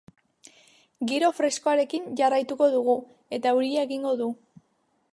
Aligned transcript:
Giro 1.11 1.29
freskoarekin 1.41 2.09
jarraituko 2.23 2.71
dugu, 2.79 2.99
eta 3.39 3.55
euria 3.55 3.89
egingo 3.91 4.19
du. 4.25 4.35